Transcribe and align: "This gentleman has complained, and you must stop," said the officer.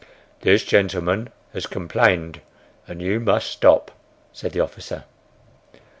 "This 0.39 0.63
gentleman 0.63 1.29
has 1.53 1.67
complained, 1.67 2.41
and 2.87 3.03
you 3.03 3.19
must 3.19 3.51
stop," 3.51 3.91
said 4.33 4.51
the 4.51 4.59
officer. 4.59 5.03